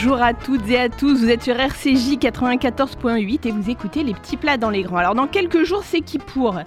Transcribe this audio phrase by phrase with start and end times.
[0.00, 4.14] Bonjour à toutes et à tous, vous êtes sur RCJ 94.8 et vous écoutez les
[4.14, 4.98] petits plats dans les grands.
[4.98, 6.60] Alors dans quelques jours c'est qui pour?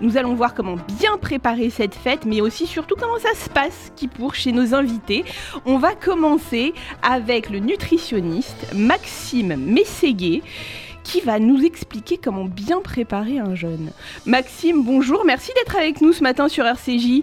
[0.00, 3.92] Nous allons voir comment bien préparer cette fête mais aussi surtout comment ça se passe
[3.94, 5.26] qui pour chez nos invités.
[5.66, 10.40] On va commencer avec le nutritionniste Maxime Mességuet
[11.04, 13.90] qui va nous expliquer comment bien préparer un jeûne.
[14.24, 17.22] Maxime, bonjour, merci d'être avec nous ce matin sur RCJ.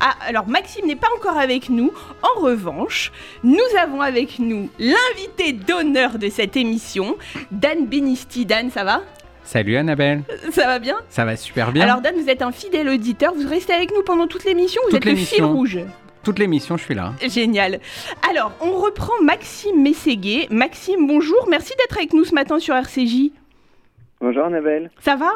[0.00, 1.92] Ah, alors Maxime n'est pas encore avec nous.
[2.22, 3.12] En revanche,
[3.44, 7.16] nous avons avec nous l'invité d'honneur de cette émission,
[7.50, 8.46] Dan Benisti.
[8.46, 9.02] Dan, ça va?
[9.44, 10.22] Salut Annabelle.
[10.50, 10.96] Ça va bien?
[11.08, 11.84] Ça va super bien.
[11.84, 13.32] Alors Dan, vous êtes un fidèle auditeur.
[13.34, 14.82] Vous restez avec nous pendant toute l'émission.
[14.90, 15.78] Vous êtes le fil rouge.
[16.24, 17.12] Toute l'émission, je suis là.
[17.28, 17.78] Génial.
[18.28, 20.48] Alors, on reprend Maxime Mességuet.
[20.50, 21.46] Maxime, bonjour.
[21.48, 23.30] Merci d'être avec nous ce matin sur RCJ.
[24.20, 24.90] Bonjour Annabelle.
[25.00, 25.30] Ça va?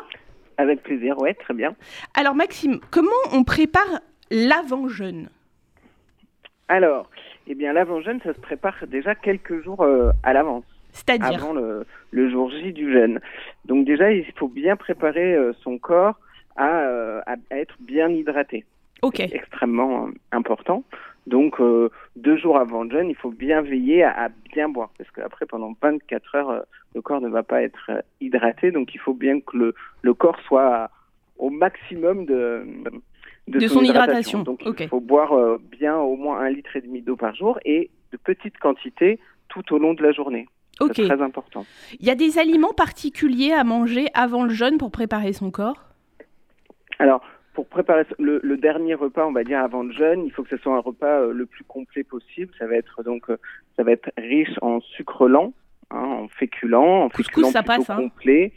[0.57, 1.77] Avec plaisir, ouais, très bien.
[2.15, 4.01] Alors Maxime, comment on prépare
[4.31, 5.29] l'avant-jeûne
[6.69, 7.11] Alors,
[7.47, 10.65] eh bien, l'avant-jeûne, ça se prépare déjà quelques jours euh, à l'avance.
[10.93, 13.21] C'est-à-dire Avant le, le, jour J du jeûne.
[13.65, 16.19] Donc déjà, il faut bien préparer euh, son corps
[16.57, 18.65] à, euh, à, être bien hydraté.
[19.03, 19.17] Ok.
[19.17, 20.85] C'est extrêmement important.
[21.27, 21.61] Donc,
[22.17, 24.91] deux jours avant le jeûne, il faut bien veiller à, à bien boire.
[24.99, 26.65] Parce qu'après, pendant 24 heures,
[26.95, 28.73] le corps ne va pas être hydraté.
[28.73, 30.91] Donc, il faut bien que le, le corps soit
[31.39, 32.67] au maximum de,
[33.49, 34.43] de, de son, hydratation.
[34.43, 34.85] Donc okay.
[34.85, 37.91] il faut boire euh, bien au moins un litre et demi d'eau par jour et
[38.13, 40.49] de petites quantités tout au long de la journée.
[40.81, 40.93] Ok.
[40.97, 41.67] C'est très important.
[41.99, 45.85] Il y a des aliments particuliers à manger avant le jeûne pour préparer son corps?
[46.99, 47.23] Alors,
[47.55, 50.51] pour préparer le, le, dernier repas, on va dire avant le jeûne, il faut que
[50.51, 52.53] ce soit un repas euh, le plus complet possible.
[52.59, 53.37] Ça va être donc, euh,
[53.77, 55.53] ça va être riche en sucre lent,
[55.91, 57.97] hein, en féculents, en Couscous, ça plutôt passe, hein.
[57.97, 58.53] complets.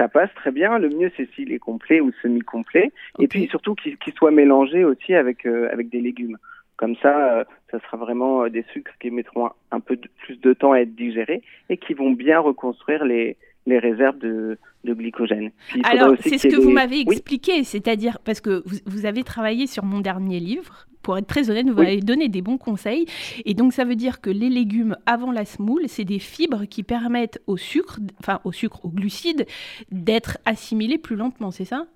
[0.00, 0.78] Ça passe très bien.
[0.78, 2.90] Le mieux, c'est s'il est complet ou semi-complet.
[3.18, 6.38] Et puis surtout qu'il soit mélangé aussi avec, euh, avec des légumes.
[6.78, 10.08] Comme ça, euh, ça sera vraiment euh, des sucres qui mettront un, un peu de,
[10.24, 13.36] plus de temps à être digérés et qui vont bien reconstruire les,
[13.66, 15.50] les réserves de, de glycogène.
[15.68, 17.16] Puis, Alors, c'est ce que vous m'avez Oui.
[17.16, 20.86] expliqué, c'est-à-dire parce que vous, vous avez travaillé sur mon dernier livre.
[21.02, 21.84] Pour être très honnête, vous Oui.
[21.84, 23.06] m'avez donné des bons conseils.
[23.44, 26.82] Et donc, ça veut dire que les légumes avant la semoule, c'est des fibres qui
[26.82, 29.46] permettent au sucre, enfin au sucre, aux glucides,
[29.90, 31.86] d'être assimilés plus lentement, c'est ça?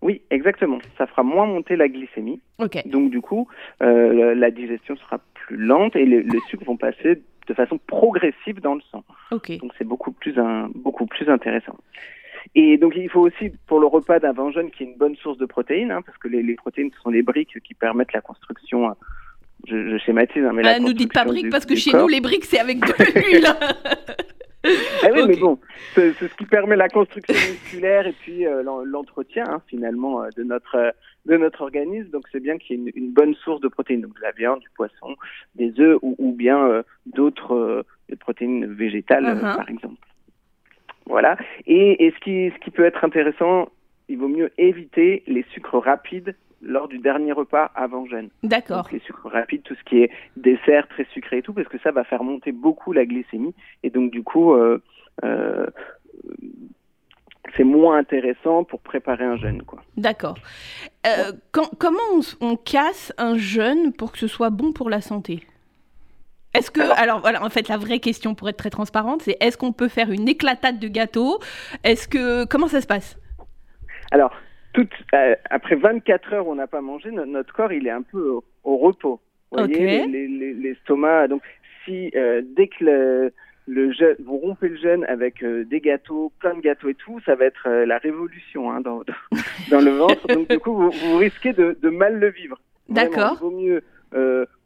[0.00, 0.78] Oui, exactement.
[0.98, 2.40] Ça fera moins monter la glycémie.
[2.58, 2.82] Ok.
[2.88, 3.46] Donc du coup,
[3.82, 8.60] euh, la- digestion sera plus lente et les, les sucres vont passer de façon progressive
[8.60, 9.04] dans le sang.
[9.30, 9.56] Ok.
[9.58, 11.76] Donc c'est beaucoup plus un, beaucoup plus intéressant.
[12.54, 15.38] Et donc il faut aussi pour le repas d'avant-jeûne qu'il y ait une bonne source
[15.38, 18.20] de protéines, hein, parce que les, les protéines ce sont les briques qui permettent la
[18.20, 18.88] construction.
[18.88, 18.92] euh,
[19.68, 21.92] Je, je schématise, hein, mais la Ah, nous dites pas briques du- parce que chez
[21.92, 22.02] corps.
[22.02, 23.46] nous, les briques, c'est avec de l'huile.
[25.04, 25.58] Ah oui, mais bon,
[25.94, 30.28] c'est ce qui permet la construction musculaire et puis euh, l'en- l'entretien hein, finalement euh,
[30.36, 30.90] de notre euh,
[31.26, 32.10] de notre organisme.
[32.10, 34.30] Donc c'est bien qu'il y ait une, une bonne source de protéines, donc de la
[34.32, 35.16] viande, du poisson,
[35.56, 37.82] des œufs ou, ou bien euh, d'autres euh,
[38.20, 39.56] protéines végétales euh, Uh-huh.
[39.56, 39.96] par exemple.
[41.06, 41.36] Voilà.
[41.66, 43.68] Et, et ce qui ce qui peut être intéressant,
[44.08, 48.30] il vaut mieux éviter les sucres rapides lors du dernier repas avant jeûne.
[48.44, 48.88] D'accord.
[48.92, 51.90] Les sucres rapides, tout ce qui est dessert très sucré et tout, parce que ça
[51.90, 54.80] va faire monter beaucoup la glycémie et donc du coup euh,
[55.24, 55.66] euh,
[57.56, 59.82] c'est moins intéressant pour préparer un jeûne quoi.
[59.96, 60.36] D'accord.
[61.06, 61.32] Euh,
[61.78, 65.40] comment on, on casse un jeûne pour que ce soit bon pour la santé?
[66.54, 69.36] Est-ce que, alors, Alors- voilà, en fait, la vraie question pour être très transparente, c'est
[69.40, 71.38] est-ce qu'on peut faire une éclatade de gâteau?
[71.84, 73.18] Est-ce que, comment ça se passe?
[74.10, 74.32] Alors
[74.74, 77.90] tout, euh, après 24 heures où on n'a pas mangé, no- notre corps il est
[77.90, 79.20] un peu au, au repos.
[79.50, 79.80] Vous voyez, Ok.
[79.80, 81.28] les- les- les- l'estomac.
[81.28, 81.42] Donc
[81.84, 83.32] si euh, dès que le,
[83.66, 87.20] le jeûne, vous rompez le jeûne avec euh, des gâteaux, plein de gâteaux et tout,
[87.26, 89.04] ça va être la révolution hein, dans, dans,
[89.70, 90.26] dans le ventre.
[90.28, 92.58] Donc du coup vous, vous risquez de, de mal le vivre.
[92.88, 93.36] D'accord.
[93.36, 93.82] Il vaut mieux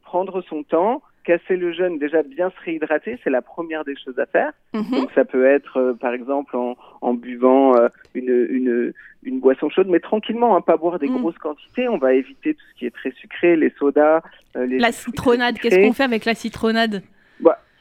[0.03, 4.17] prendre son temps, casser le jeûne, déjà bien se réhydrater, c'est la première des choses
[4.17, 4.51] à faire.
[4.73, 4.91] Mhm.
[4.99, 7.89] Donc ça peut être euh, par exemple en, en buvant euh,
[8.19, 8.93] une, une,
[9.23, 11.17] une boisson chaude, mais tranquillement, hein, pas boire des Mm.
[11.19, 11.87] grosses quantités.
[11.89, 14.21] On va éviter tout ce qui est très sucré, les sodas,
[14.55, 17.03] euh, les La jus de fruits citronnade, très qu'est-ce qu'on fait avec la citronnade?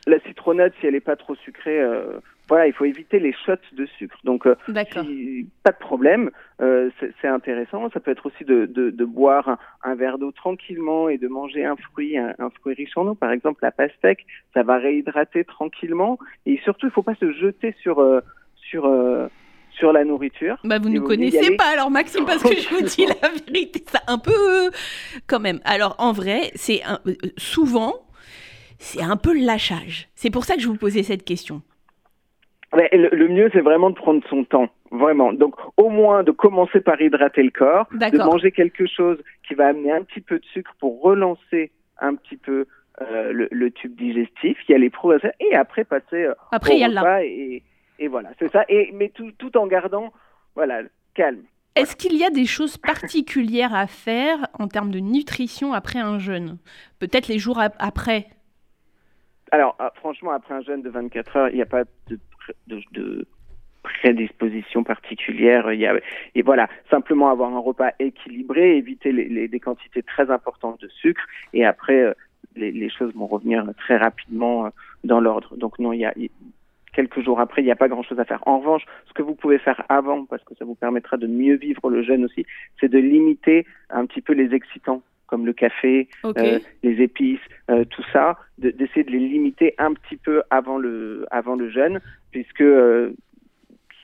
[0.08, 1.80] La citronnade, si elle n'est pas trop sucrée,
[2.48, 4.16] voilà, il faut éviter les shots de sucre.
[4.24, 4.54] Donc euh,
[5.04, 6.90] si- pas de problème, euh,
[7.20, 7.90] c'est intéressant.
[7.90, 11.28] Ça peut être aussi de, de, de boire un, un verre d'eau tranquillement et de
[11.28, 13.14] manger un fruit, un, un fruit riche en eau.
[13.14, 16.18] Par exemple, la pastèque, ça va réhydrater tranquillement.
[16.46, 18.20] Et surtout, il faut pas se jeter sur euh,
[18.70, 18.86] sur
[19.72, 20.56] sur la nourriture.
[20.64, 24.00] Bah, vous ne connaissez pas alors Maxime parce que je vous dis la vérité, ça
[24.06, 24.70] un peu
[25.26, 25.60] quand même.
[25.64, 26.80] Alors en vrai, c'est
[27.36, 27.94] souvent
[28.78, 30.08] c'est un peu le lâchage.
[30.14, 31.62] C'est pour ça que je vous posais cette question.
[32.72, 35.32] Le, le mieux, c'est vraiment de prendre son temps, vraiment.
[35.32, 39.68] Donc, au moins de commencer par hydrater le corps, de manger quelque chose qui va
[39.68, 41.70] amener un petit peu de sucre pour relancer
[42.00, 42.66] un petit peu
[43.00, 46.88] le, tube digestif, y a les pros et après passer après, au il y a
[46.88, 47.62] repas et,
[47.98, 48.64] et voilà, c'est ça.
[48.68, 50.12] Et mais tout, tout en gardant
[50.54, 50.82] voilà
[51.14, 51.42] calme.
[51.76, 56.18] Est-ce qu'il y a des choses particulières à faire en termes de nutrition après un
[56.18, 56.56] jeûne?
[56.98, 58.28] Peut-être les jours après?
[59.52, 62.18] Alors, ah, franchement, après un jeûne de 24 heures, il n'y a pas de,
[62.66, 63.26] de,
[63.82, 65.72] prédisposition particulière.
[65.72, 65.94] Il y a,
[66.34, 71.22] et voilà, simplement avoir un repas équilibré, éviter les, des quantités très importantes de sucre,
[71.52, 72.12] et après, euh,
[72.56, 74.70] les, les choses vont revenir très rapidement euh,
[75.04, 75.56] dans l'ordre.
[75.56, 76.12] Donc non, il y a,
[76.96, 78.42] quelques jours après, il n'y a pas grand-chose à faire.
[78.46, 81.56] En revanche, ce que vous pouvez faire avant, parce que ça vous permettra de mieux
[81.56, 82.46] vivre le jeûne aussi,
[82.80, 87.40] c'est de limiter un petit peu les excitants comme le café, euh, les épices,
[87.70, 92.00] euh, tout ça, d'essayer de, les limiter un petit peu avant le, avant le jeûne,
[92.30, 93.12] puisque euh,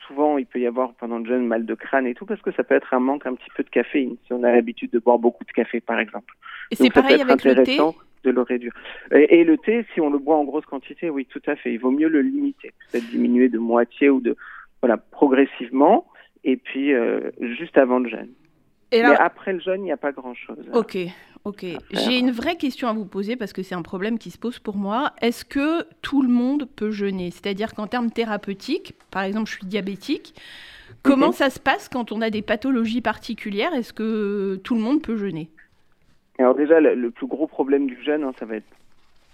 [0.07, 2.51] souvent il peut y avoir pendant le jeûne mal de crâne et tout, parce que
[2.51, 4.99] ça peut être un manque un petit peu de caféine, si on a l'habitude de
[4.99, 6.33] boire beaucoup de café par exemple.
[6.71, 7.77] Et c'est pareil avec le thé
[8.23, 8.71] de le réduire.
[9.11, 11.73] Et, le thé, si on le boit en grosse quantité, oui, tout à fait.
[11.73, 14.37] Il vaut mieux le limiter, peut-être diminuer de moitié ou de
[14.81, 16.07] voilà progressivement,
[16.45, 16.93] et puis
[17.41, 18.29] juste avant le jeûne.
[18.93, 20.57] Et Mais après le jeûne, il n'y a pas grand-chose.
[20.73, 20.97] Ok,
[21.45, 21.65] ok.
[21.91, 24.59] J'ai une vraie question à vous poser parce que c'est un problème qui se pose
[24.59, 25.13] pour moi.
[25.21, 27.31] Est-ce que tout le monde peut jeûner?
[27.31, 30.35] C'est-à-dire qu'en termes thérapeutiques, par exemple, je suis diabétique.
[31.01, 33.73] Comment ça se passe quand on a des pathologies particulières?
[33.73, 35.49] Est-ce que tout le monde peut jeûner?
[36.39, 38.65] Alors déjà, le, plus gros problème du jeûne, hein, ça va être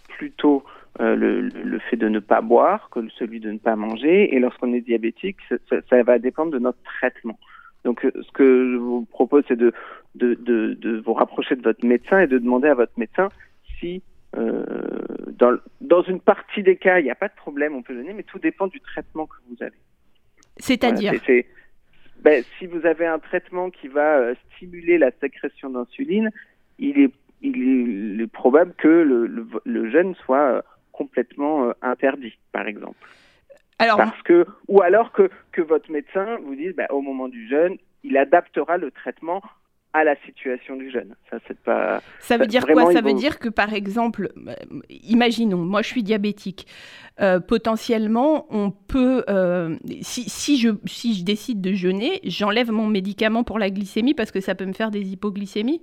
[0.07, 0.63] plutôt
[0.99, 4.33] euh, le, fait de ne pas boire que celui de ne pas manger.
[4.35, 5.37] Et lorsqu'on est diabétique,
[5.69, 7.37] ça, va dépendre de notre traitement.
[7.85, 9.73] Donc, euh, ce que je vous propose, c'est de,
[10.15, 13.29] de, de, vous rapprocher de votre médecin et de demander à votre médecin
[13.79, 14.01] si,
[14.37, 14.63] euh,
[15.27, 18.13] dans, dans une partie des cas, il n'y a pas de problème, on peut jeûner,
[18.13, 19.77] mais tout dépend du traitement que vous avez.
[20.57, 21.13] C'est-à-dire
[22.21, 26.31] ben, Si vous avez un traitement qui va stimuler la sécrétion d'insuline,
[26.79, 27.11] il est,
[27.41, 30.61] il est, probable que le, le, jeûne soit euh,
[30.91, 32.97] complètement euh, interdit, par exemple.
[33.79, 37.47] Alors, Parce que, ou alors que, que votre médecin vous dise, bah, au moment du
[37.47, 39.41] jeûne, il adaptera le traitement
[39.93, 41.15] à la situation du jeune.
[41.31, 42.01] Ça, c'est pas.
[42.19, 44.53] Ça veut dire quoi Ça veut dire que, par exemple, euh,
[44.89, 46.67] imaginons, moi, je suis diabétique.
[47.47, 49.23] potentiellement, on peut,
[50.01, 54.31] si, si, je, si je décide de jeûner, j'enlève mon médicament pour la glycémie parce
[54.31, 55.81] que ça peut me faire des hypoglycémies?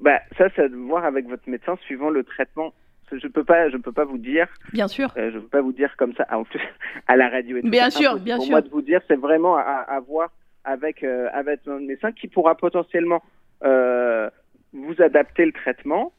[0.00, 2.72] Bah, ça, c'est à voir avec votre médecin suivant le traitement.
[3.12, 4.46] Je peux pas, je peux pas vous dire.
[4.72, 5.08] Bien sûr.
[5.16, 6.60] Euh, je peux pas vous dire comme ça, en plus,
[7.06, 7.56] à la radio.
[7.56, 8.52] Et bien sûr, bien pour sûr.
[8.52, 10.30] moi de vous dire, c'est vraiment à, à voir
[10.64, 13.22] avec euh, avec votre médecin qui pourra potentiellement
[13.64, 14.28] euh,
[14.72, 16.12] vous adapter le traitement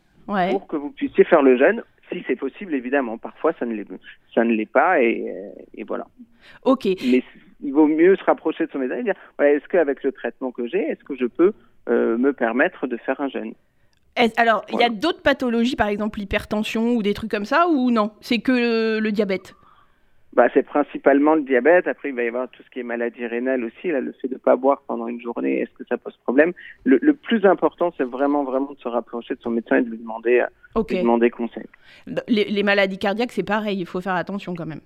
[0.51, 3.17] pour que vous puissiez faire le jeûne, si c'est possible évidemment.
[3.17, 3.87] Parfois, ça ne l'est,
[4.33, 5.25] ça ne l'est pas et,
[5.75, 6.05] et voilà.
[6.63, 6.85] Ok.
[6.85, 7.23] Mais
[7.61, 10.51] il vaut mieux se rapprocher de son médecin et dire voilà, est-ce qu'avec le traitement
[10.51, 11.53] que j'ai, est-ce que je peux
[11.87, 13.53] me permettre de faire un jeûne?
[14.37, 17.91] Alors, il y a d'autres pathologies, par exemple l'hypertension ou des trucs comme ça, ou
[17.91, 18.11] non?
[18.21, 19.55] C'est que le, diabète?
[20.33, 21.87] Bah, c'est principalement le diabète.
[21.87, 23.89] Après, il va y avoir tout ce qui est maladie rénale aussi.
[23.89, 26.53] Là, le fait de ne pas boire pendant une journée, est-ce que ça pose problème?
[26.83, 29.97] Le, plus important, c'est vraiment, vraiment de se rapprocher de son médecin et de lui
[29.97, 30.43] demander,
[30.75, 31.65] euh, demander conseil.
[32.27, 33.79] Les, maladies cardiaques, c'est pareil.
[33.79, 34.81] Il faut faire attention quand même.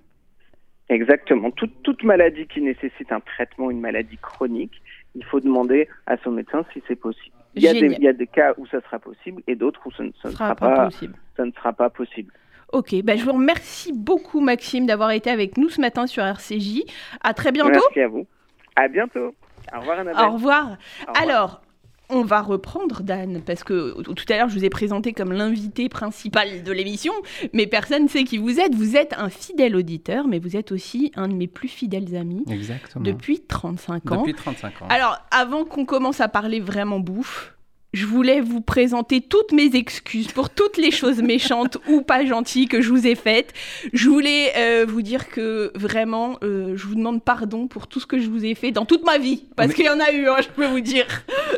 [0.88, 1.50] Exactement.
[1.50, 4.82] Toute, toute maladie qui nécessite un traitement, une maladie chronique,
[5.14, 7.36] il faut demander à son médecin si c'est possible.
[7.56, 9.80] Il y, a des, il y, a des, cas où ça sera possible et d'autres
[9.86, 11.14] où ça ne, sera, pas, possible.
[11.36, 12.32] Ça ne sera pas possible.
[12.72, 16.82] Ok, bah, je vous remercie beaucoup Maxime d'avoir été avec nous ce matin sur RCJ.
[17.22, 17.70] À très bientôt.
[17.70, 18.26] Merci à vous.
[18.74, 19.34] À bientôt.
[19.72, 20.24] Au revoir Annabelle.
[20.24, 20.76] Au revoir.
[21.20, 21.63] Alors,
[22.10, 25.88] on va reprendre Dan, parce que tout à l'heure je vous ai présenté comme l'invité
[25.88, 27.12] principal de l'émission,
[27.52, 28.74] mais personne ne sait qui vous êtes.
[28.74, 32.44] Vous êtes un fidèle auditeur, mais vous êtes aussi un de mes plus fidèles amis.
[32.50, 33.04] Exactement.
[33.04, 34.16] Depuis 35 ans.
[34.18, 34.86] Depuis 35 ans.
[34.88, 37.53] Alors, avant qu'on commence à parler vraiment bouffe,
[37.94, 42.66] je voulais vous présenter toutes mes excuses pour toutes les choses méchantes ou pas gentilles
[42.66, 43.54] que je vous ai faites.
[43.92, 48.06] Je voulais euh, vous dire que vraiment, euh, je vous demande pardon pour tout ce
[48.06, 50.28] que je vous ai fait dans toute ma vie, parce qu'il y en a eu,
[50.28, 51.06] hein, je peux vous dire.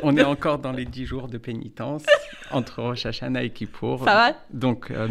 [0.02, 2.04] On est encore dans les dix jours de pénitence
[2.50, 4.04] entre Rosh Hashanah et Kippour.
[4.04, 4.34] Ça va?
[4.52, 5.08] Donc, euh,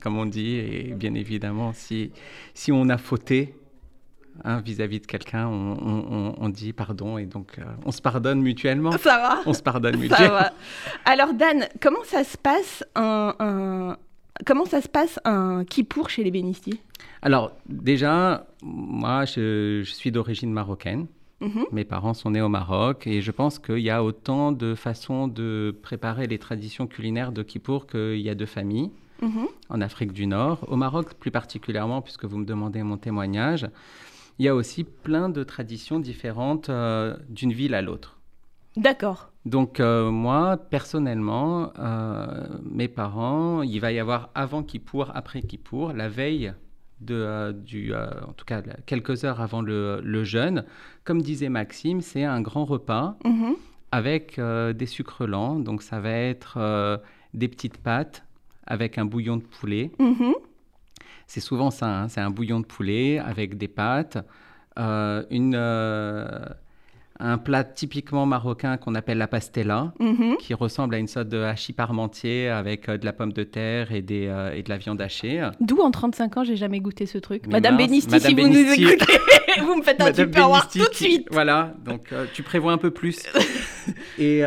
[0.00, 2.12] comme on dit, et bien évidemment, si,
[2.54, 3.54] si on a fauté,
[4.44, 8.92] Hein, vis-à-vis de quelqu'un, on, dit pardon et donc euh, on se pardonne mutuellement.
[8.92, 9.40] Ça va.
[9.44, 10.28] On se pardonne mutuellement.
[10.28, 10.52] Ça va.
[11.04, 13.96] Alors Dan, comment ça se passe un,
[14.46, 16.80] comment ça se passe un kippour chez les bénistiers
[17.22, 21.06] Alors déjà, moi je, suis d'origine marocaine.
[21.40, 21.66] Mhm.
[21.72, 25.26] Mes parents sont nés au Maroc et je pense qu'il y a autant de façons
[25.26, 28.90] de préparer les traditions culinaires de Kippour qu'il y a de familles.
[29.22, 29.48] Mhm.
[29.68, 33.66] En Afrique du Nord, au Maroc plus particulièrement, puisque vous me demandez mon témoignage,
[34.40, 38.18] il y a aussi plein de traditions différentes euh, d'une ville à l'autre.
[38.74, 39.30] D'accord.
[39.44, 41.72] Donc moi, personnellement,
[42.62, 46.52] mes parents, il va y avoir avant Kippour, après Kippour, la veille
[47.00, 50.64] de, du, en tout cas quelques heures avant le, jeûne.
[51.04, 53.56] Comme disait Maxime, c'est un grand repas mhm.
[53.92, 55.58] avec des sucres lents.
[55.58, 57.00] Donc ça va être
[57.34, 58.24] des petites pâtes
[58.66, 59.90] avec un bouillon de poulet.
[59.98, 60.34] Mhm.
[61.26, 62.08] C'est souvent ça, hein.
[62.08, 64.18] c'est un bouillon de poulet avec des pâtes,
[64.78, 66.26] euh, une, euh,
[67.20, 70.38] un plat typiquement marocain qu'on appelle la pastella, mhm.
[70.38, 73.92] qui ressemble à une sorte de hachis parmentier avec euh, de la pomme de terre
[73.92, 75.48] et, des, et de la viande hachée.
[75.60, 77.46] D'où en 35 ans, j'ai jamais goûté ce truc.
[77.46, 79.18] Madame Benisti, si vous nous écoutez,
[79.60, 81.28] vous me faites un tupperware tout de suite.
[81.30, 83.18] Voilà, donc tu prévois un peu plus.
[84.18, 84.42] et,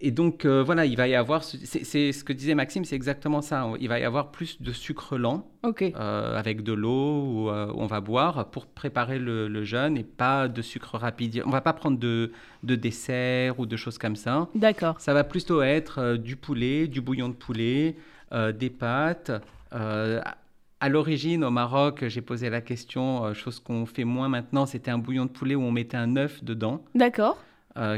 [0.00, 3.70] et, donc voilà, il va y avoir, c'est ce que disait Maxime, c'est exactement ça.
[3.80, 7.86] Il va y avoir plus de sucre lent euh, avec de l'eau où, euh, on
[7.86, 11.42] va boire pour préparer le, jeûne et pas de sucre rapide.
[11.44, 14.48] On va pas prendre de, de dessert ou de choses comme ça.
[14.54, 14.98] D'accord.
[15.00, 17.96] Ça va plutôt être euh, du poulet, du bouillon de poulet,
[18.32, 19.32] des pâtes.
[19.72, 24.98] à l'origine, au Maroc, j'ai posé la question, chose qu'on fait moins maintenant, c'était un
[24.98, 26.80] bouillon de poulet où on mettait un œuf dedans.
[26.94, 27.38] D'accord.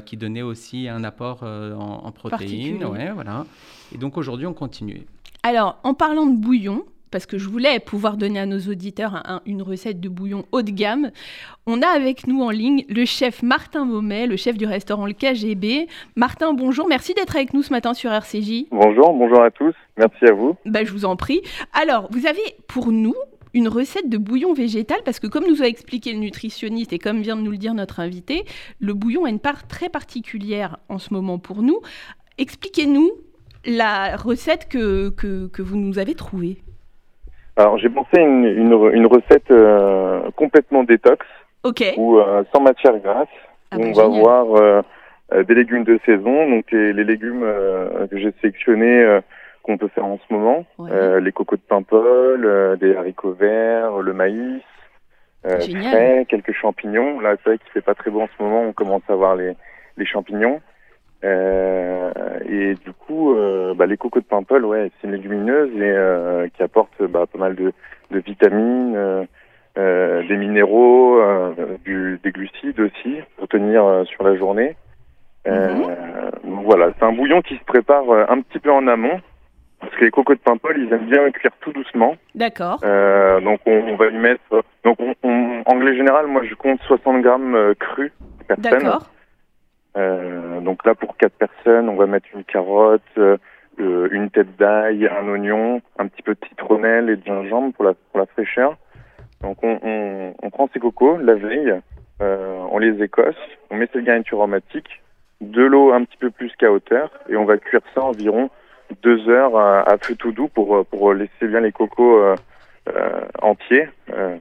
[0.04, 2.84] Qui donnait aussi un apport en, en, protéines.
[2.84, 3.46] Ouais, voilà.
[3.94, 5.02] Et donc aujourd'hui, on continue.
[5.42, 9.62] Alors, en parlant de bouillon, parce que je voulais pouvoir donner à nos auditeurs une
[9.62, 11.12] recette de bouillon haut de gamme.
[11.66, 15.12] On a avec nous en ligne le chef Martin Maumet, le chef du restaurant Le
[15.12, 15.86] KGB.
[16.16, 18.66] Martin, bonjour, merci d'être avec nous ce matin sur RCJ.
[18.72, 20.56] Bonjour, bonjour à tous, merci à vous.
[20.64, 21.42] Bah, je vous en prie.
[21.72, 23.14] Alors, vous avez pour nous
[23.54, 27.20] une recette de bouillon végétal parce que comme nous a expliqué le nutritionniste et comme
[27.20, 28.44] vient de nous le dire notre invité,
[28.80, 31.80] le bouillon a une part très particulière en ce moment pour nous.
[32.38, 33.10] Expliquez-nous
[33.64, 36.58] la recette que, que, que vous nous avez trouvée.
[37.56, 41.26] Alors j'ai pensé une, une, une recette euh, complètement détox,
[41.96, 43.28] ou euh, sans matière grasse,
[43.70, 47.44] ah où bah, on va voir euh, des légumes de saison, donc les, les légumes
[48.10, 49.20] que j'ai sélectionnés
[49.62, 50.64] qu'on peut faire en ce moment,
[51.20, 54.62] les cocos de Paimpol, des haricots verts, le maïs,
[55.44, 57.20] frais, quelques champignons.
[57.20, 59.36] Là c'est vrai qu'il fait pas très beau en ce moment, on commence à voir
[59.36, 59.54] les,
[59.96, 60.60] les champignons.
[61.24, 62.10] Euh,
[62.48, 66.48] et du coup, euh, bah, les cocos de Paimpol, ouais, c'est une légumineuse et euh,
[66.48, 67.72] qui apporte bah, pas mal de,
[68.10, 68.96] de vitamines,
[69.78, 71.20] euh, des minéraux,
[71.84, 74.76] du, des glucides aussi pour tenir sur la journée.
[75.44, 75.96] Mhm.
[76.64, 79.20] voilà, c'est un bouillon qui se prépare un petit peu en amont.
[79.82, 82.16] Parce que les cocos de Paimpol, ils aiment bien cuire tout doucement.
[82.34, 82.78] D'accord.
[82.80, 84.64] donc on, on, va y mettre.
[84.84, 88.12] Donc on, on, en anglais général, moi je compte 60 grammes crus.
[88.58, 89.02] D'accord.
[89.96, 93.36] Euh, donc là, pour quatre personnes, on va mettre une carotte, euh,
[93.78, 97.94] une tête d'ail, un oignon, un petit peu de citronnelle et de gingembre pour la,
[97.94, 98.76] pour la fraîcheur.
[99.42, 101.74] Donc on, on, on prend ces cocos la veille,
[102.20, 103.36] euh, on les écosse,
[103.70, 105.02] on met cette garniture aromatique,
[105.40, 108.50] de l'eau un petit peu plus qu'à hauteur, et on va cuire ça environ
[109.02, 112.36] deux heures à, feu tout doux pour, pour laisser bien les cocos euh,
[112.88, 113.88] euh, entiers.
[114.12, 114.36] Euh,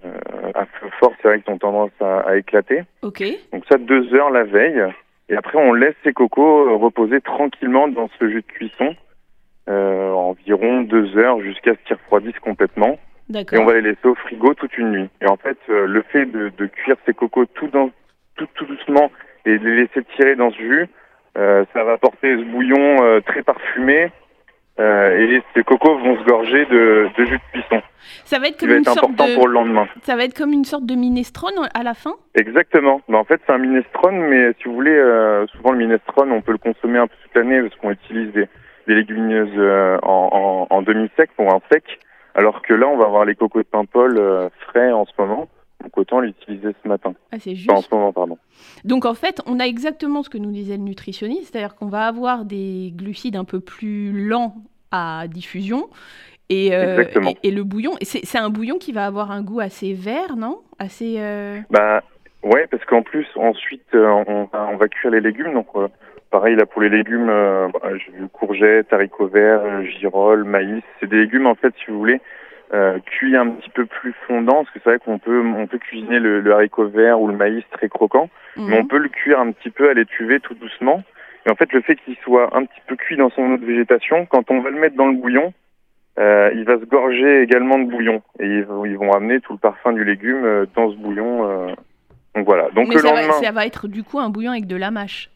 [0.55, 2.83] à feu fort, c'est vrai qu'ils ont tendance à, à éclater.
[3.01, 3.23] Ok.
[3.53, 4.83] Donc ça, deux heures la veille.
[5.29, 8.95] Et après, on laisse ces cocos euh, reposer tranquillement dans ce jus de cuisson,
[9.69, 12.99] euh, environ deux heures jusqu'à ce qu'ils refroidissent complètement.
[13.33, 15.09] Et on va les laisser au frigo toute une nuit.
[15.21, 17.89] Et en fait, euh, le fait de, de, cuire ces cocos tout, dans,
[18.35, 19.09] tout, tout doucement
[19.45, 20.89] et de les laisser tirer dans ce jus,
[21.37, 24.11] euh, ça va apporter ce bouillon euh, très parfumé
[24.81, 27.81] euh, et ces cocos vont se gorger de, de jus de cuisson.
[28.25, 29.35] Ça va être comme une sorte de...
[29.35, 29.87] pour le lendemain.
[30.03, 32.15] Ça va être comme une sorte de minestrone à la fin?
[32.35, 33.01] Exactement.
[33.07, 36.41] Mais en fait, c'est un minestrone, mais si vous voulez, euh, souvent le minestrone, on
[36.41, 38.47] peut le consommer un peu toute l'année parce qu'on utilise des,
[38.87, 41.83] des légumineuses euh, en, en, en demi-sec pour un sec.
[42.33, 44.19] Alors que là, on va avoir les cocos de Paimpol
[44.67, 45.47] frais en ce moment.
[45.83, 47.15] Donc autant l'utiliser ce matin.
[47.31, 47.71] Ah, c'est juste.
[47.71, 48.37] en ce moment, pardon.
[48.83, 52.05] Donc en fait, on a exactement ce que nous disait le nutritionniste, c'est-à-dire qu'on va
[52.05, 54.53] avoir des glucides un peu plus lents
[54.91, 55.89] à diffusion.
[56.49, 57.03] Et, euh,
[57.43, 60.59] et, le bouillon, c'est un bouillon qui va avoir un goût assez vert, non?
[60.79, 61.15] Assez.
[61.17, 61.59] Euh...
[61.69, 62.03] Bah
[62.43, 65.87] ouais, parce qu'en plus ensuite euh, on, on, va cuire les légumes, donc euh,
[66.29, 70.83] pareil là pour les légumes, bah, j'ai vu courgettes, haricots verts, girolles, maïs.
[70.99, 72.19] C'est des légumes en fait, si vous voulez,
[72.73, 75.77] euh, cuit un petit peu plus fondant, parce que c'est vrai qu'on peut on peut
[75.77, 78.69] cuisiner le, le, haricot vert ou le maïs très croquant, mhm.
[78.69, 81.03] mais on peut le cuire un petit peu à l'étuvée tout doucement.
[81.45, 83.65] Et en fait, le fait qu'il soit un petit peu cuit dans son eau de
[83.65, 85.53] végétation, quand on va le mettre dans le bouillon,
[86.19, 89.59] euh, il va se gorger également de bouillon et ils, ils, vont amener tout le
[89.59, 91.49] parfum du légume euh, dans ce bouillon.
[91.49, 91.73] Euh.
[92.35, 92.69] Donc voilà.
[92.71, 93.27] Donc Mais le ça, lendemain...
[93.27, 95.29] va, ça va être du coup un bouillon avec de la mâche.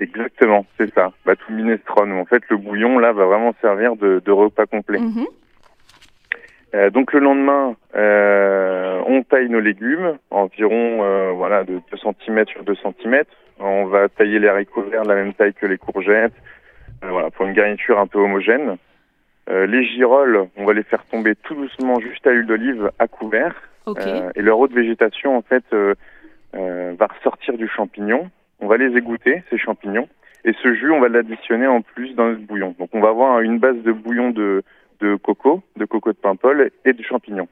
[0.00, 1.12] Exactement, c'est ça.
[1.24, 2.12] Bah, tout minestrone.
[2.12, 4.98] En fait, le bouillon là va vraiment servir de, de repas complet.
[4.98, 6.90] Mhm.
[6.90, 13.22] donc le lendemain, on taille nos légumes, environ voilà de 2 cm sur 2 cm.
[13.58, 16.34] On va tailler les haricots verts de la même taille que les courgettes,
[17.02, 18.76] voilà pour une garniture un peu homogène.
[19.48, 23.54] les girolles, on va les faire tomber tout doucement juste à l'huile d'olive à couvert.
[24.34, 25.64] et leur eau de végétation en fait
[26.52, 28.30] va ressortir du champignon.
[28.60, 30.08] On va les égoutter ces champignons
[30.46, 32.74] et ce jus, on va l'additionner en plus dans notre bouillon.
[32.78, 34.62] Donc on va avoir une base de bouillon de,
[35.00, 37.48] de coco, de coco de Paimpol et de champignons.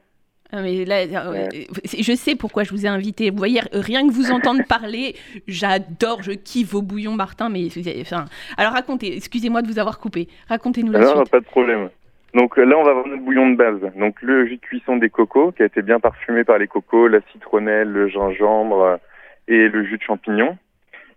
[0.51, 1.47] Ah, mais là, euh,
[1.83, 3.29] je sais pourquoi je vous ai invité.
[3.29, 5.15] Vous voyez, rien que vous entendre parler,
[5.47, 7.49] j'adore, je kiffe vos bouillons, Martin.
[7.49, 7.67] Mais
[8.01, 8.25] enfin,
[8.57, 9.15] alors racontez.
[9.15, 10.27] Excusez-moi de vous avoir coupé.
[10.47, 11.89] Racontez-nous la non, pas de problème.
[12.33, 13.79] Donc là, on va avoir notre bouillon de base.
[13.97, 17.07] Donc le jus de cuisson des cocos, qui a été bien parfumé par les cocos,
[17.07, 18.99] la citronnelle, le gingembre
[19.47, 20.57] et le jus de champignon.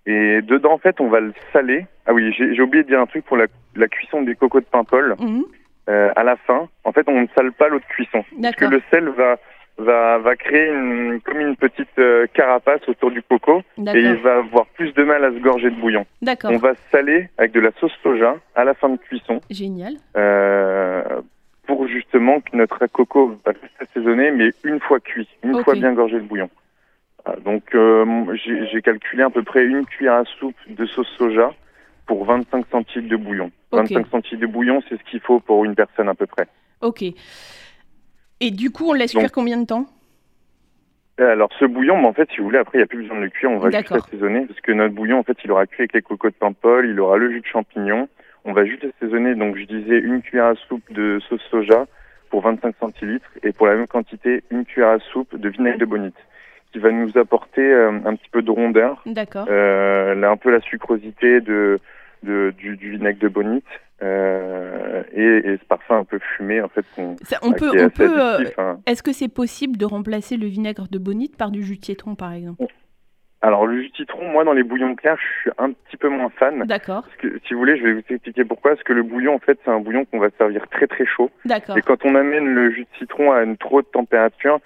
[0.07, 1.87] Et dedans, en fait, on va le saler.
[2.07, 3.47] Ah oui, j'ai oublié de dire un truc pour la,
[3.89, 5.17] cuisson des cocos de Paimpol.
[5.21, 5.45] Mhm.
[5.89, 8.23] Euh, à la fin, en fait, on ne sale pas l'eau de cuisson.
[8.43, 9.37] Parce que le sel va,
[9.79, 14.39] va, va créer une, comme une petite euh, carapace autour du coco et il va
[14.39, 16.05] avoir plus de mal à se gorger de bouillon.
[16.45, 19.41] On va saler avec de la sauce soja à la fin de cuisson.
[19.51, 19.95] Génial.
[20.17, 21.03] Euh,
[21.67, 25.93] pour justement que notre coco va rester assaisonné, mais une fois cuit, une fois bien
[25.93, 26.51] gorgé de bouillon.
[27.45, 31.53] Donc euh, j'ai calculé à peu près une cuillère à soupe de sauce soja
[32.09, 33.53] pour 25 centilitres de bouillon.
[33.71, 36.49] 25 centilitres de bouillon, c'est ce qu'il faut pour une personne à peu près.
[36.81, 37.05] Ok.
[38.41, 39.87] Et du coup, on laisse cuire combien de temps?
[41.19, 43.25] Alors ce bouillon, en fait, si vous voulez, après il n'y a plus besoin de
[43.25, 45.83] le cuire, on va juste assaisonner parce que notre bouillon, en fait, il aura cuit
[45.83, 48.09] avec les cocos de Paimpol, il aura le jus de champignon.
[48.45, 51.87] On va juste assaisonner, donc je disais une cuillère à soupe de sauce soja
[52.31, 55.85] pour 25 centilitres et pour la même quantité, une cuillère à soupe de vinaigre de
[55.85, 56.17] bonite
[56.73, 59.03] qui va nous apporter euh, un petit peu de rondeur.
[59.07, 59.47] D'accord.
[59.49, 61.81] Euh, un peu la sucrosité de,
[62.23, 63.65] de du, vinaigre de bonite
[64.03, 66.85] euh, et, ce parfum un peu fumé en fait.
[66.97, 68.21] on peut, on peut.
[68.21, 68.79] Euh, hein.
[68.87, 72.15] Est-ce que c'est possible de remplacer le vinaigre de bonite par du jus de citron
[72.15, 72.65] par exemple?
[73.41, 76.09] Alors le jus de citron, moi dans les bouillons clairs, je suis un petit peu
[76.09, 76.65] moins fan.
[76.65, 77.03] D'accord.
[77.03, 78.73] Parce que si vous voulez, je vais vous expliquer pourquoi.
[78.73, 81.31] Parce que le bouillon, en fait, c'est un bouillon qu'on va servir très très chaud.
[81.45, 81.79] D'accord.
[81.79, 84.59] Et quand on amène le jus de citron à une trop haute température,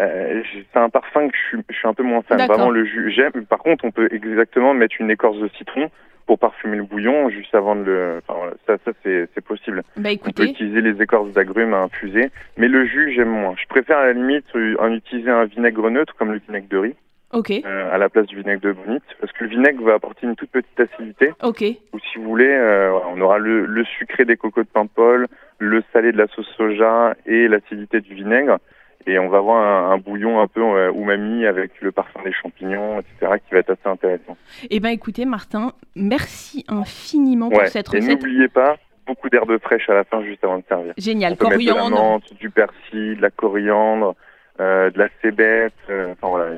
[0.00, 2.38] euh, c'est un parfum que je suis, je suis, un peu moins fan.
[2.46, 3.12] Vraiment le jus.
[3.12, 3.46] J'aime.
[3.46, 5.88] Par contre, on peut exactement mettre une écorce de citron
[6.26, 8.20] pour parfumer le bouillon juste avant de le.
[8.26, 9.82] Enfin, ça, ça c'est possible.
[9.96, 10.42] Bah, écoutez...
[10.42, 13.54] On peut utiliser les écorces d'agrumes à infuser, mais le jus j'aime moins.
[13.60, 14.44] Je préfère à la limite
[14.78, 16.94] en utiliser un vinaigre neutre comme le vinaigre de riz.
[17.32, 17.50] Ok.
[17.50, 20.36] Euh, à la place du vinaigre de bonite, parce que le vinaigre va apporter une
[20.36, 21.32] toute petite acidité.
[21.42, 21.62] Ok.
[21.92, 25.26] Ou si vous voulez, euh, on aura le, le sucré des cocos de Paimpol,
[25.58, 28.58] le salé de la sauce soja et l'acidité du vinaigre
[29.06, 33.00] et on va avoir un, bouillon un peu euh, umami avec le parfum des champignons,
[33.00, 34.36] etc., qui va être assez intéressant.
[34.68, 38.04] Eh bien, écoutez, Martin, merci infiniment pour cette recette.
[38.04, 40.92] Et n'oubliez pas, beaucoup d'herbes fraîches à la fin, juste avant de servir.
[40.98, 41.90] Génial, coriandre.
[41.90, 44.14] de la menthe, du persil, de la coriandre,
[44.60, 46.50] euh, de la cébette, euh, enfin voilà,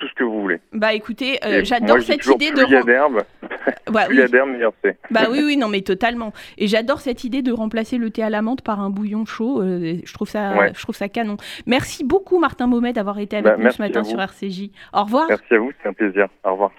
[0.00, 0.60] tout ce que vous voulez.
[0.72, 2.64] Bah écoutez, euh, j'adore cette idée de.
[2.64, 3.22] Plus il y a d'herbe,
[3.90, 4.98] bah, plus il y a d'herbe, meilleur c'est.
[5.10, 6.32] Bah oui, oui, non, mais totalement.
[6.58, 9.62] Et j'adore cette idée de remplacer le thé à la menthe par un bouillon chaud.
[9.62, 11.36] Euh, je, trouve ça, je trouve ça canon.
[11.66, 14.70] Merci beaucoup, Martin Momet, d'avoir été avec bah, nous ce matin sur RCJ.
[14.92, 15.26] Au revoir.
[15.28, 16.26] Merci à vous, c'est un plaisir.
[16.44, 16.72] Au revoir.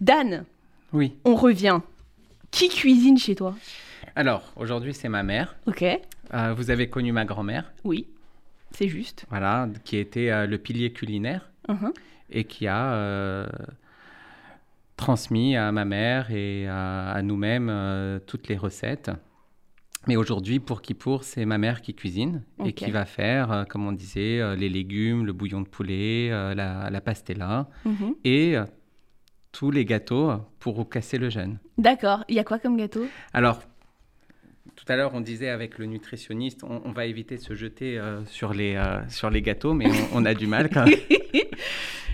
[0.00, 0.44] Dan.
[0.92, 1.14] Oui.
[1.24, 1.80] On revient.
[2.50, 3.54] Qui cuisine chez toi?
[4.16, 5.56] Alors, aujourd'hui, c'est ma mère.
[5.66, 5.82] Ok.
[5.82, 8.08] Euh, vous avez connu ma grand-mère Oui,
[8.70, 9.26] c'est juste.
[9.28, 11.50] Voilà, qui était le pilier culinaire.
[11.68, 11.92] Uh-huh.
[12.30, 13.46] et qui a euh,
[14.96, 19.10] transmis à ma mère et à, nous-mêmes euh, toutes les recettes.
[20.06, 23.64] Mais aujourd'hui, pour qui pour, c'est ma mère qui cuisine et qui va faire, euh,
[23.64, 28.14] comme on disait, les légumes, le bouillon de poulet, la, pastella mm-hmm.
[28.24, 28.56] et
[29.52, 31.58] tous les gâteaux pour casser le jeûne.
[31.76, 32.24] D'accord.
[32.28, 33.06] Il y a quoi comme gâteau?
[33.34, 33.60] Alors,
[34.74, 38.54] tout à l'heure, on disait avec le nutritionniste, on, va éviter de se jeter sur,
[38.54, 40.94] les, sur les gâteaux, mais on, on a du mal quand même.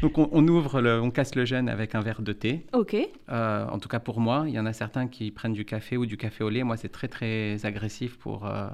[0.02, 2.66] Donc on, ouvre, le, on casse le jeûne avec un verre de thé.
[2.72, 2.96] Ok.
[3.30, 5.96] Euh, en tout cas pour moi, il y en a certains qui prennent du café
[5.96, 6.62] ou du café au lait.
[6.62, 8.46] Moi, c'est très très agressif pour.
[8.46, 8.68] Euh,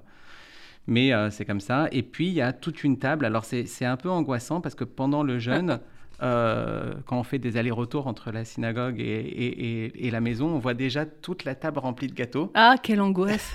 [0.87, 1.89] mais euh, c'est comme ça.
[1.93, 3.25] Et puis il y a toute une table.
[3.25, 5.81] Alors c'est un peu angoissant parce que pendant le jeûne.
[6.21, 10.75] quand on fait des allers-retours entre la synagogue et, et, et, la maison, on voit
[10.75, 12.53] déjà toute la table remplie de gâteaux.
[12.53, 13.55] Ah, quelle angoisse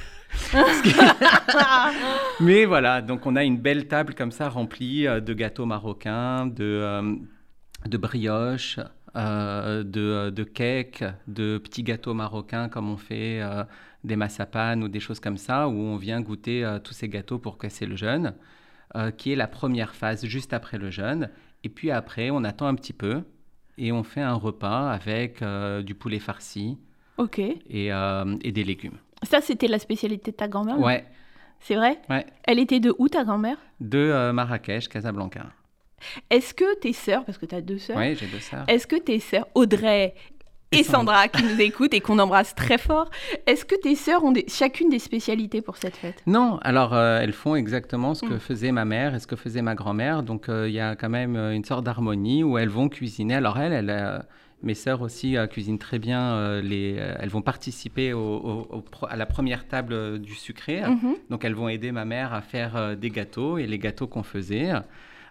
[2.40, 7.20] Mais voilà, donc on a une belle table comme ça remplie de gâteaux marocains, de,
[7.88, 8.80] de brioches,
[9.16, 13.64] euh, de, de cakes, de petits gâteaux marocains comme on fait euh,
[14.04, 17.40] des massapanes ou des choses comme ça, où on vient goûter euh, tous ces gâteaux
[17.40, 18.34] pour casser le jeûne,
[19.18, 21.30] qui est la première phase juste après le jeûne.
[21.66, 23.24] Et puis après, on attend un petit peu
[23.78, 25.44] et on fait un repas avec
[25.84, 26.78] du poulet farci
[27.38, 28.98] et, et, des légumes.
[29.24, 30.80] Ça, c'était la spécialité de ta grand-mère?
[30.80, 31.04] Ouais.
[31.60, 32.00] c'est vrai?
[32.10, 32.26] Ouais.
[32.46, 33.58] Elle était de où ta grand-mère?
[33.82, 35.48] De euh, Marrakech, Casablanca.
[36.30, 38.64] Est-ce que tes sœurs, parce que tu as deux sœurs, Oui, j'ai deux sœurs.
[38.68, 40.14] est-ce que tes sœurs, Audrey
[40.72, 43.10] et Sandra, qui nous écoutent et qu'on embrasse très fort,
[43.46, 46.22] est-ce que tes sœurs ont chacune des spécialités pour cette fête?
[46.28, 48.40] Non, alors euh, elles font exactement ce que Mm.
[48.40, 50.22] faisait ma mère et ce que faisait ma grand-mère.
[50.24, 53.36] Donc euh, il y a quand même euh, une sorte d'harmonie où elles vont cuisiner.
[53.36, 54.20] Alors elles, elles, euh,
[54.64, 56.60] mes sœurs aussi cuisinent très bien.
[56.62, 60.82] les, elles vont participer au- au- au pro- à la première table du sucré.
[60.82, 61.16] Mhm.
[61.30, 64.72] Donc elles vont aider ma mère à faire des gâteaux et les gâteaux qu'on faisait.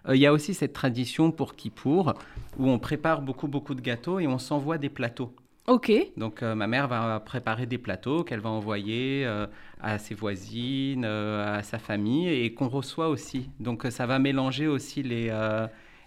[0.07, 2.13] Euh, Il y a aussi cette tradition pour Kippour
[2.57, 5.33] où on prépare beaucoup beaucoup de gâteaux et on s'envoie des plateaux.
[5.67, 5.91] Ok.
[6.15, 9.47] Donc euh, ma mère va préparer des plateaux qu'elle va envoyer euh,
[9.81, 13.49] à ses voisines, euh, à sa famille et qu'on reçoit aussi.
[13.59, 15.31] Donc ça va mélanger aussi les,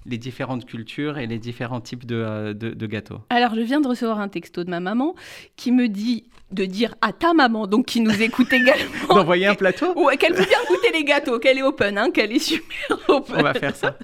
[0.09, 3.19] les différentes cultures et les différents types de, euh, de- de gâteaux.
[3.31, 5.15] Alors, je viens de recevoir un texto de ma maman
[5.57, 9.55] qui me dit de dire à ta maman, donc qui nous écoute également, D'envoyer un
[9.55, 12.99] plateau Ouais, qu'elle peut bien goûter les gâteaux, qu'elle est open, hein, qu'elle est super
[13.09, 13.37] open.
[13.39, 13.99] On va faire ça.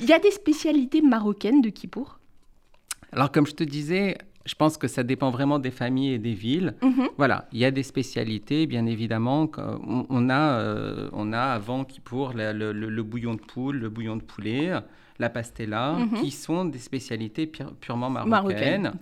[0.00, 2.18] Il y a des spécialités marocaines de Kippour
[3.12, 6.32] Alors comme je te disais, je pense que ça dépend vraiment des familles et des
[6.34, 6.74] villes.
[6.82, 7.08] Mhm.
[7.18, 9.46] Voilà, il y a des spécialités, bien évidemment.
[9.46, 13.40] que- On, on a, euh, on a avant qui pour le, le- le bouillon de
[13.40, 14.72] poule, le bouillon de poulet,
[15.20, 16.20] la pastella, Mhm.
[16.20, 18.92] qui sont des spécialités pure- purement marocaines.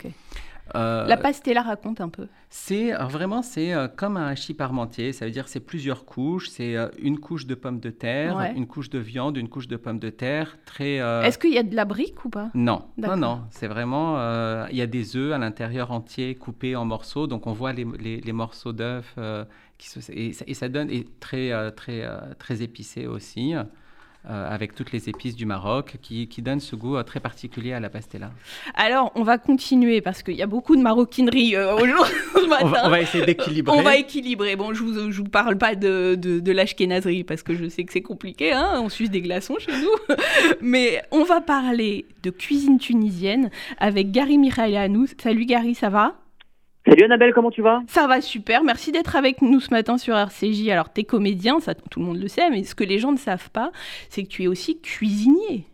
[0.74, 2.26] Euh, La pastella raconte un peu.
[2.50, 6.50] c'est alors vraiment c'est euh, comme un hachis parmentier, ça veut dire c'est plusieurs couches,
[6.50, 8.52] c'est euh, une couche de pommes de terre, Ouais.
[8.54, 11.58] une couche de viande, une couche de pommes de terre, très euh, Est-ce qu'il y
[11.58, 12.50] a de la brique ou pas?
[12.52, 16.76] Non, non, non, c'est vraiment, euh, il y a des œufs à l'intérieur entiers coupés
[16.76, 19.46] en morceaux, donc on voit les, les- les morceaux d'œufs euh,
[19.78, 23.54] qui se, et, ça- et ça donne et très, euh, très, euh, très épicé aussi,
[23.54, 23.62] euh,
[24.24, 27.80] avec toutes les épices du Maroc, qui, qui donnent ce goût euh, très particulier à
[27.80, 28.30] la pastella.
[28.74, 32.14] Alors, on va continuer parce qu'il y a beaucoup de maroquinerie euh, aujourd'hui.
[32.60, 33.76] On on va essayer d'équilibrer.
[33.76, 34.56] On va équilibrer.
[34.56, 37.84] Bon, je vous, je vous parle pas de, de, de l'ashkénazerie parce que je sais
[37.84, 40.16] que c'est compliqué, hein, on suce des glaçons chez nous.
[40.60, 45.06] Mais on va parler de cuisine tunisienne avec Gary Mikhailanou.
[45.20, 46.14] Salut Gary, ça va?
[46.88, 47.82] Salut Annabelle, comment tu vas?
[47.86, 50.70] Ça va super, merci d'être avec nous ce matin sur RCJ.
[50.70, 53.12] Alors, tu es comédien, ça tout le monde le sait, mais ce que les gens
[53.12, 53.72] ne savent pas,
[54.08, 55.66] c'est que tu es aussi cuisinier.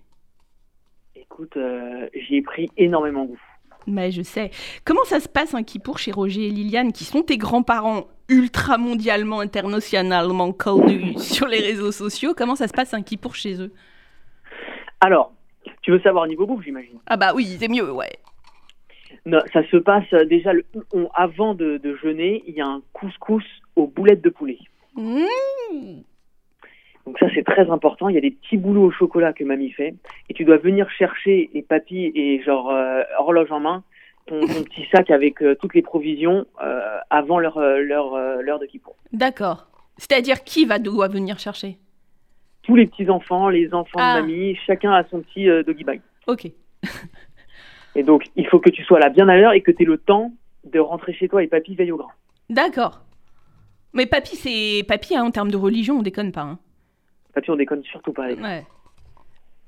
[1.14, 3.40] Écoute, euh, j'y ai pris énormément goût.
[3.86, 4.50] Mais je sais.
[4.84, 8.76] Comment ça se passe un Kippour chez Roger et Liliane, qui sont tes grands-parents ultra
[8.76, 12.34] mondialement, internationalement connus sur les réseaux sociaux?
[12.36, 13.72] Comment ça se passe un Kippour chez eux?
[15.00, 15.32] Alors,
[15.82, 16.98] tu veux savoir niveau bouffe, j'imagine?
[17.06, 18.18] Ah bah oui, c'est mieux, ouais.
[19.26, 22.66] Non, Ça se passe euh, déjà, le- on- avant de, de jeûner, il y a
[22.66, 23.44] un couscous
[23.76, 24.58] aux boulettes de poulet.
[24.96, 25.24] Mmh.
[27.06, 28.08] Donc ça, c'est très important.
[28.08, 29.94] Il y a des petits boulots au chocolat que mamie fait.
[30.30, 33.84] Et tu dois venir chercher, et papy, et genre euh, horloge en main,
[34.26, 38.58] ton, ton petit sac avec euh, toutes les provisions euh, avant leur, euh, leur, l'heure
[38.58, 38.96] de Kippour.
[39.12, 39.66] D'accord.
[39.98, 41.76] C'est-à-dire qui va doit venir chercher?
[42.62, 44.16] Tous les petits-enfants, les enfants Ah.
[44.16, 46.00] de mamie, chacun a son petit doggy bag.
[46.26, 46.50] Ok.
[47.94, 49.86] Et donc, il faut que tu sois là bien à l'heure et que tu aies
[49.86, 50.32] le temps
[50.64, 52.10] de rentrer chez toi et papy veille au grain.
[52.50, 53.00] D'accord.
[53.92, 56.42] Mais papy, c'est papy hein, en termes de religion, on déconne pas.
[56.42, 56.58] hein.
[57.34, 58.64] Papy, on déconne surtout pas avec Ouais.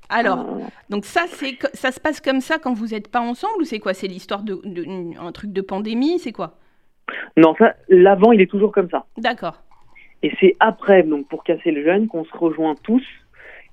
[0.09, 0.59] Alors, Euh,
[0.89, 3.79] donc ça, c'est ça se passe comme ça quand vous n'êtes pas ensemble ou c'est
[3.79, 3.93] quoi?
[3.93, 6.55] C'est l'histoire de, de- une- un truc de pandémie C'est quoi?
[7.35, 9.05] Non, ça, l'avant, il est toujours comme ça.
[9.17, 9.61] D'accord.
[10.23, 13.03] Et c'est après, donc pour casser le jeûne, qu'on se rejoint tous.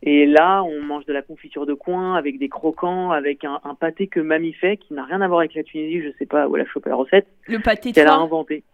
[0.06, 3.74] Et là, on mange de la confiture de coin avec des croquants, avec un, un
[3.74, 6.02] pâté que mamie fait, qui n'a rien à voir avec la Tunisie.
[6.02, 7.26] Je sais pas où elle a chopé la recette.
[7.46, 8.22] Le pâté de qu'elle a foie.
[8.22, 8.64] inventé.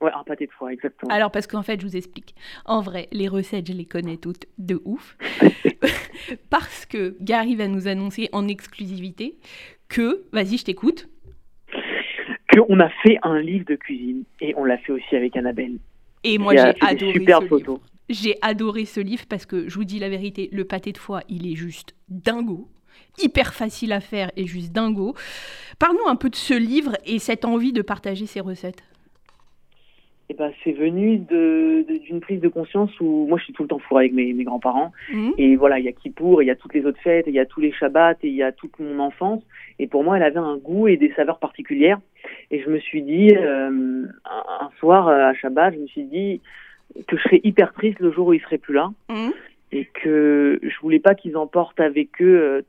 [0.00, 1.14] Ouais, un pâté de foie, exactement.
[1.14, 2.34] Alors, parce qu'en fait, je vous explique.
[2.64, 5.18] En vrai, les recettes, je les connais toutes de ouf.
[6.50, 9.36] parce que Gary va nous annoncer en exclusivité
[9.90, 10.24] que.
[10.32, 11.06] Vas-y, je t'écoute.
[12.50, 15.76] Qu'on a fait un livre de cuisine et on l'a fait aussi avec Annabelle.
[16.24, 17.78] Et moi, j'ai des adoré ce photos.
[17.78, 17.91] livre.
[18.12, 21.22] J'ai adoré ce livre parce que je vous dis la vérité, le pâté de foie,
[21.28, 22.68] il est juste dingo.
[23.18, 25.14] Hyper facile à faire et juste dingo.
[25.78, 28.82] Parle-nous un peu de ce livre et cette envie de partager ces recettes.
[30.28, 33.62] Et ben, c'est venu de- de- d'une prise de conscience où moi je suis tout
[33.62, 34.92] le temps fourré avec mes, mes grands-parents.
[35.12, 35.32] Mhm.
[35.38, 37.38] Et voilà, il y a Kippour, il y a toutes les autres fêtes, il y
[37.38, 39.42] a tous les Shabbats, et il y a toute mon enfance.
[39.78, 41.98] Et pour moi, elle avait un goût et des saveurs particulières.
[42.50, 46.04] Et je me suis dit, euh, un, un soir euh, à Shabbat, je me suis
[46.04, 46.40] dit
[47.06, 48.90] que je serais hyper triste le jour où il serait plus là.
[49.10, 49.32] Mhm.
[49.72, 52.62] Et que je voulais pas qu'ils emportent avec eux euh,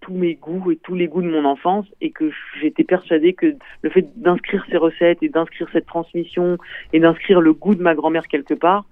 [0.00, 1.86] tous mes goûts et tous les goûts de mon enfance.
[2.00, 2.30] Et que
[2.60, 6.58] j'étais persuadée que le fait d'inscrire ces recettes et d'inscrire cette transmission
[6.92, 8.84] et d'inscrire le goût de ma grand-mère quelque part,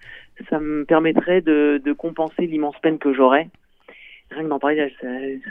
[0.51, 3.49] ça me permettrait de, de compenser l'immense peine que j'aurais.
[4.31, 4.93] Rien que d'en parler.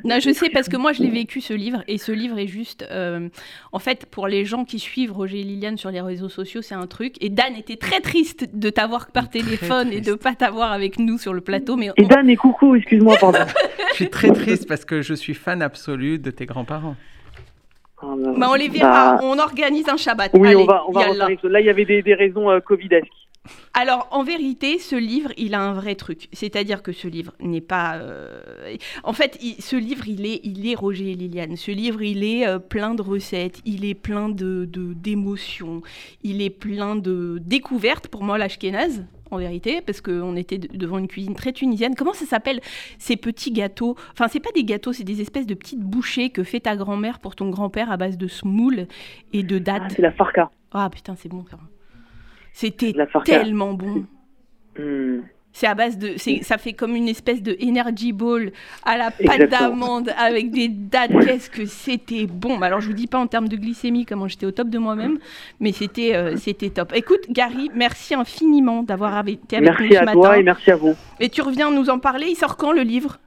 [0.03, 2.47] non, je sais parce que moi je l'ai vécu ce livre et ce livre est
[2.47, 2.85] juste.
[2.91, 3.29] Euh,
[3.71, 6.75] en fait, pour les gens qui suivent Roger et Liliane sur les réseaux sociaux, c'est
[6.75, 7.15] un truc.
[7.21, 11.17] Et Dan était très triste de t'avoir par téléphone et de pas t'avoir avec nous
[11.17, 11.75] sur le plateau.
[11.75, 13.39] Mais et Dan et coucou, excuse-moi, pardon.
[13.91, 16.95] je suis très triste parce que je suis fan absolu de tes grands-parents.
[18.01, 19.19] Ah, bah, on les verra, bah.
[19.23, 20.31] on organise un Shabbat.
[20.33, 21.29] Oui, on va, on va là.
[21.43, 23.07] là, il y avait des, des raisons euh, Covidesques.
[23.73, 26.29] Alors, en vérité, ce livre, il a un vrai truc.
[26.33, 27.95] C'est-à-dire que ce livre n'est pas.
[27.95, 31.55] Euh, en fait, ce livre, il est, il est Roger et Liliane.
[31.55, 35.81] Ce livre, il est euh, plein de recettes, il est plein de d'émotions,
[36.23, 41.07] il est plein de découvertes pour moi, l'Ashkenaz, en vérité, parce qu'on était devant une
[41.07, 41.95] cuisine très tunisienne.
[41.95, 42.61] Comment ça s'appelle
[42.97, 43.95] ces petits gâteaux?
[44.13, 47.19] Enfin, c'est pas des gâteaux, c'est des espèces de petites bouchées que fait ta grand-mère
[47.19, 48.87] pour ton grand-père à base de semoule
[49.33, 49.83] et de dattes.
[49.85, 50.51] Ah, c'est la farka.
[50.71, 51.57] Ah putain, c'est bon ça.
[52.55, 52.93] C'était
[53.25, 54.05] tellement bon.
[54.77, 55.21] Hmm.
[55.53, 58.51] C'est à base de, ça fait comme une espèce de energy ball
[58.83, 61.17] à la pâte d'amande avec des dates.
[61.25, 64.45] Qu'est-ce que c'était bon Alors je vous dis pas en termes de glycémie comment j'étais
[64.45, 65.17] au top de moi-même,
[65.61, 66.91] mais c'était euh, c'était top.
[66.93, 70.03] Écoute Gary, merci infiniment d'avoir été avec nous ce matin.
[70.03, 70.95] Merci à toi et merci à vous.
[71.21, 72.27] Et tu reviens nous en parler.
[72.27, 73.17] Il sort quand le livre?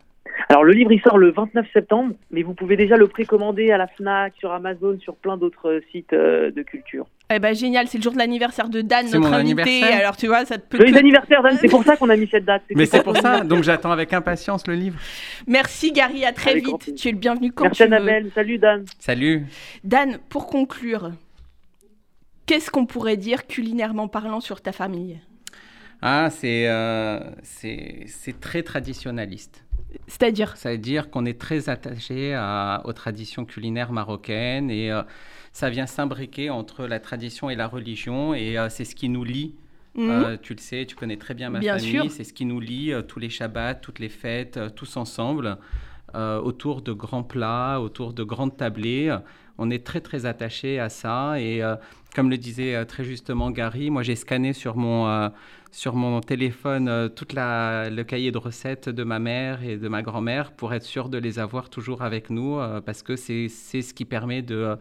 [0.50, 3.78] Alors le livre il sort le 29 septembre, mais vous pouvez déjà le précommander à
[3.78, 7.06] la Fnac, sur Amazon, sur plein d'autres sites euh, de culture.
[7.30, 9.82] Eh ben génial, c'est le jour de l'anniversaire de Dan, notre invité.
[9.84, 10.78] Alors tu vois, ça te peut.
[10.78, 12.62] Joyeux anniversaire Dan, c'est pour ça qu'on a mis cette date.
[12.74, 14.98] Mais c'est pour ça, donc j'attends avec impatience le livre.
[15.46, 16.94] Merci Gary, à très vite.
[16.96, 18.84] Tu es le bienvenu quand Merci tu Annabelle, salut Dan.
[18.98, 19.44] Salut.
[19.84, 21.12] Dan, pour conclure,
[22.46, 25.20] qu'est-ce qu'on pourrait dire culinairement parlant sur ta famille?
[26.00, 29.64] Ah, c'est euh, c'est très traditionnaliste.
[30.06, 35.02] C'est-à-dire C'est-à-dire qu'on est très attaché à, aux traditions culinaires marocaines et euh,
[35.52, 39.24] ça vient s'imbriquer entre la tradition et la religion et euh, c'est ce qui nous
[39.24, 39.54] lie.
[39.94, 40.10] Mhm.
[40.10, 42.10] Euh, tu le sais, tu connais très bien ma famille.
[42.10, 45.58] C'est ce qui nous lie tous les Shabbats, toutes les fêtes, tous ensemble,
[46.14, 49.14] autour de grands plats, autour de grandes tablées.
[49.58, 51.40] On est très très attaché à ça.
[51.40, 51.62] Et
[52.14, 55.30] comme le disait très justement Gary, moi j'ai scanné sur mon
[55.70, 60.02] sur mon téléphone euh, tout le cahier de recettes de ma mère et de ma
[60.02, 63.94] grand-mère pour être sûr de les avoir toujours avec nous euh, parce que c'est ce
[63.94, 64.76] qui permet de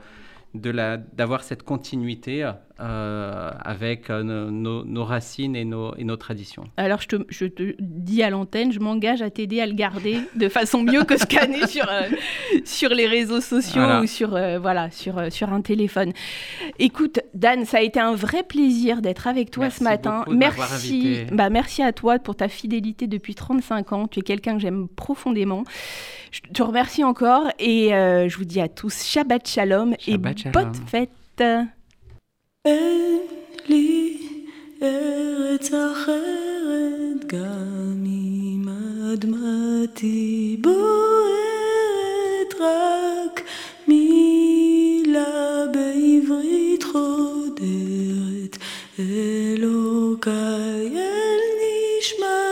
[0.54, 6.63] d'avoir cette continuité euh, avec euh, nos, racines et nos, et nos, traditions.
[6.78, 10.20] Alors je te, je te dis à l'antenne, je m'engage à t'aider à le garder
[10.36, 12.04] de façon mieux que scanner sur, euh,
[12.66, 14.30] sur les réseaux sociaux ou sur,
[14.62, 16.13] voilà, sur, sur un téléphone.
[16.78, 20.24] Écoute, Dan, ça a été un vrai plaisir d'être avec toi ce matin.
[20.28, 24.08] Merci, bah, merci à toi pour ta fidélité depuis 35 ans.
[24.08, 25.63] Tu es quelqu'un que j'aime profondément.
[26.32, 31.44] Je te remercie encore et je vous dis à tous Shabbat Shalom et bonne fête.
[32.67, 33.19] אין
[33.67, 34.17] לי
[34.82, 38.65] ארץ אחרת, גם אם
[39.13, 43.41] אדמתי בוערת, רק
[43.88, 48.58] מילה בעברית חודרת,
[48.99, 51.41] אלוקיי אל
[51.99, 52.47] נשמתי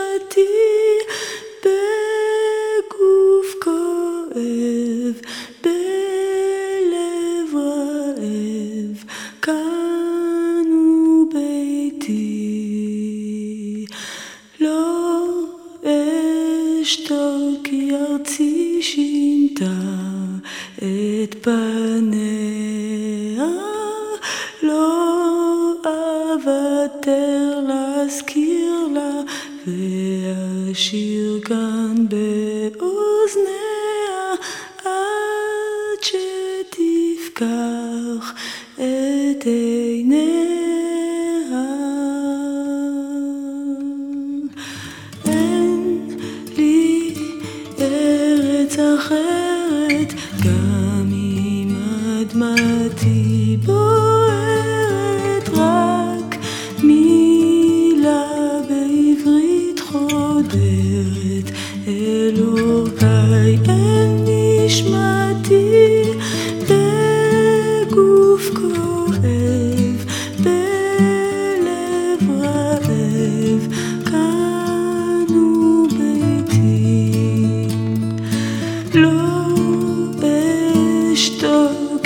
[21.26, 29.24] n'êtes pas né à l'eau avatar la skirla
[29.66, 31.65] ve ashirga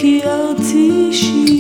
[0.01, 1.60] que eu te xingo.